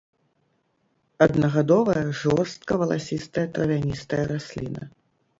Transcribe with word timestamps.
Аднагадовая 1.25 2.05
жорстка 2.21 2.73
валасістая 2.83 3.43
травяністая 3.57 4.23
расліна. 4.33 4.83